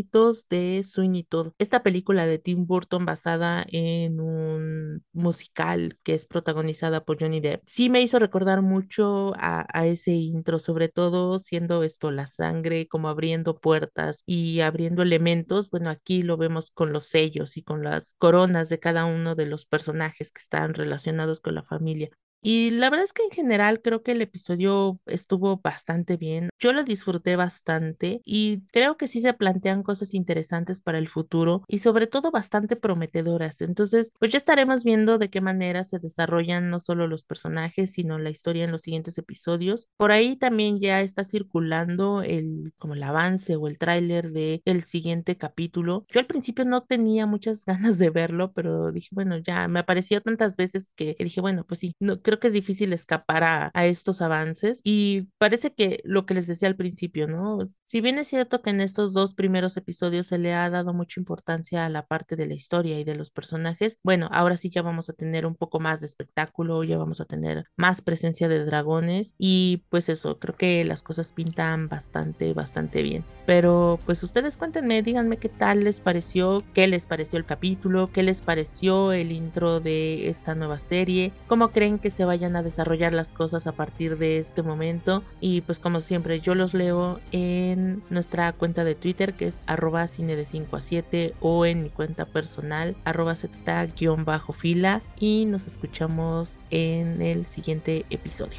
de 0.48 0.82
Sweeney 0.84 1.24
Todd, 1.24 1.52
esta 1.58 1.82
película 1.82 2.26
de 2.26 2.38
Tim 2.38 2.66
Burton 2.66 3.06
basada 3.06 3.64
en 3.68 4.20
un 4.20 5.04
musical 5.12 5.98
que 6.02 6.14
es 6.14 6.26
protagonizada 6.26 7.04
por 7.04 7.18
Johnny 7.18 7.40
Depp. 7.40 7.62
Sí 7.66 7.88
me 7.88 8.02
hizo 8.02 8.18
recordar 8.18 8.62
mucho 8.62 9.32
a, 9.36 9.66
a 9.72 9.86
ese 9.86 10.12
intro, 10.12 10.58
sobre 10.58 10.88
todo 10.88 11.38
siendo 11.38 11.82
esto 11.82 12.10
la 12.10 12.26
sangre, 12.26 12.88
como 12.88 13.08
abriendo 13.08 13.54
puertas 13.54 14.22
y 14.26 14.60
abriendo 14.60 15.02
elementos. 15.02 15.70
Bueno, 15.70 15.90
aquí 15.90 16.22
lo 16.22 16.36
vemos 16.36 16.70
con 16.70 16.92
los 16.92 17.04
sellos 17.06 17.56
y 17.56 17.62
con 17.62 17.82
las 17.82 18.14
coronas 18.18 18.68
de 18.68 18.78
cada 18.80 19.04
uno 19.06 19.34
de 19.34 19.46
los 19.46 19.66
personajes 19.66 20.30
que 20.30 20.40
están 20.40 20.74
relacionados 20.74 21.40
con 21.40 21.54
la 21.54 21.62
familia. 21.62 22.10
Y 22.48 22.70
la 22.70 22.90
verdad 22.90 23.02
es 23.02 23.12
que 23.12 23.24
en 23.24 23.32
general 23.32 23.82
creo 23.82 24.04
que 24.04 24.12
el 24.12 24.22
episodio 24.22 25.00
estuvo 25.06 25.56
bastante 25.56 26.16
bien. 26.16 26.50
Yo 26.60 26.72
lo 26.72 26.84
disfruté 26.84 27.34
bastante 27.34 28.20
y 28.24 28.60
creo 28.70 28.96
que 28.96 29.08
sí 29.08 29.20
se 29.20 29.34
plantean 29.34 29.82
cosas 29.82 30.14
interesantes 30.14 30.80
para 30.80 30.98
el 30.98 31.08
futuro 31.08 31.64
y 31.66 31.78
sobre 31.78 32.06
todo 32.06 32.30
bastante 32.30 32.76
prometedoras. 32.76 33.62
Entonces, 33.62 34.12
pues 34.20 34.30
ya 34.30 34.38
estaremos 34.38 34.84
viendo 34.84 35.18
de 35.18 35.28
qué 35.28 35.40
manera 35.40 35.82
se 35.82 35.98
desarrollan 35.98 36.70
no 36.70 36.78
solo 36.78 37.08
los 37.08 37.24
personajes, 37.24 37.94
sino 37.94 38.16
la 38.16 38.30
historia 38.30 38.62
en 38.62 38.70
los 38.70 38.82
siguientes 38.82 39.18
episodios. 39.18 39.88
Por 39.96 40.12
ahí 40.12 40.36
también 40.36 40.78
ya 40.78 41.02
está 41.02 41.24
circulando 41.24 42.22
el 42.22 42.72
como 42.78 42.94
el 42.94 43.02
avance 43.02 43.56
o 43.56 43.66
el 43.66 43.76
tráiler 43.76 44.30
de 44.30 44.62
el 44.66 44.84
siguiente 44.84 45.36
capítulo. 45.36 46.06
Yo 46.12 46.20
al 46.20 46.26
principio 46.26 46.64
no 46.64 46.84
tenía 46.84 47.26
muchas 47.26 47.64
ganas 47.66 47.98
de 47.98 48.10
verlo, 48.10 48.52
pero 48.52 48.92
dije, 48.92 49.08
bueno, 49.10 49.36
ya 49.38 49.66
me 49.66 49.80
apareció 49.80 50.20
tantas 50.20 50.56
veces 50.56 50.92
que 50.94 51.16
dije, 51.18 51.40
bueno, 51.40 51.64
pues 51.66 51.80
sí, 51.80 51.96
no 51.98 52.22
creo 52.22 52.35
creo 52.36 52.40
que 52.40 52.46
es 52.48 52.52
difícil 52.52 52.92
escapar 52.92 53.44
a, 53.44 53.70
a 53.72 53.86
estos 53.86 54.20
avances 54.20 54.80
y 54.84 55.28
parece 55.38 55.72
que 55.72 56.00
lo 56.04 56.26
que 56.26 56.34
les 56.34 56.46
decía 56.46 56.68
al 56.68 56.76
principio, 56.76 57.26
¿no? 57.26 57.58
Si 57.84 58.00
bien 58.00 58.18
es 58.18 58.28
cierto 58.28 58.60
que 58.60 58.70
en 58.70 58.80
estos 58.80 59.12
dos 59.14 59.32
primeros 59.34 59.76
episodios 59.76 60.26
se 60.26 60.38
le 60.38 60.52
ha 60.52 60.68
dado 60.68 60.92
mucha 60.92 61.18
importancia 61.20 61.86
a 61.86 61.88
la 61.88 62.06
parte 62.06 62.36
de 62.36 62.46
la 62.46 62.54
historia 62.54 62.98
y 63.00 63.04
de 63.04 63.14
los 63.14 63.30
personajes, 63.30 63.98
bueno, 64.02 64.28
ahora 64.32 64.56
sí 64.56 64.68
ya 64.70 64.82
vamos 64.82 65.08
a 65.08 65.14
tener 65.14 65.46
un 65.46 65.54
poco 65.54 65.80
más 65.80 66.00
de 66.00 66.06
espectáculo, 66.06 66.84
ya 66.84 66.98
vamos 66.98 67.20
a 67.20 67.24
tener 67.24 67.64
más 67.76 68.02
presencia 68.02 68.48
de 68.48 68.64
dragones 68.64 69.34
y 69.38 69.84
pues 69.88 70.08
eso, 70.08 70.38
creo 70.38 70.56
que 70.56 70.84
las 70.84 71.02
cosas 71.02 71.32
pintan 71.32 71.88
bastante, 71.88 72.52
bastante 72.52 73.02
bien. 73.02 73.24
Pero 73.46 73.98
pues 74.04 74.22
ustedes 74.22 74.56
cuéntenme, 74.56 75.02
díganme 75.02 75.38
qué 75.38 75.48
tal 75.48 75.84
les 75.84 76.00
pareció, 76.00 76.64
qué 76.74 76.86
les 76.86 77.06
pareció 77.06 77.38
el 77.38 77.46
capítulo, 77.46 78.10
qué 78.12 78.22
les 78.22 78.42
pareció 78.42 79.12
el 79.12 79.32
intro 79.32 79.80
de 79.80 80.28
esta 80.28 80.54
nueva 80.54 80.78
serie, 80.78 81.32
cómo 81.46 81.70
creen 81.70 81.98
que 81.98 82.10
se 82.10 82.24
vayan 82.26 82.56
a 82.56 82.62
desarrollar 82.62 83.12
las 83.12 83.32
cosas 83.32 83.66
a 83.66 83.72
partir 83.72 84.18
de 84.18 84.38
este 84.38 84.62
momento 84.62 85.22
y 85.40 85.62
pues 85.62 85.78
como 85.78 86.00
siempre 86.00 86.40
yo 86.40 86.54
los 86.54 86.74
leo 86.74 87.20
en 87.32 88.02
nuestra 88.10 88.52
cuenta 88.52 88.84
de 88.84 88.94
Twitter 88.94 89.34
que 89.34 89.46
es 89.48 89.62
arroba 89.66 90.06
cine 90.08 90.36
de 90.36 90.44
5 90.44 90.76
a 90.76 90.80
7 90.80 91.34
o 91.40 91.66
en 91.66 91.82
mi 91.82 91.90
cuenta 91.90 92.26
personal 92.26 92.96
arroba 93.04 93.34
sexta-fila 93.36 95.02
y 95.18 95.44
nos 95.46 95.66
escuchamos 95.66 96.60
en 96.70 97.22
el 97.22 97.46
siguiente 97.46 98.04
episodio. 98.10 98.58